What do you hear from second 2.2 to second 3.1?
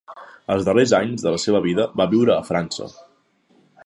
a França.